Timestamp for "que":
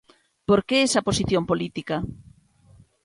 0.67-0.77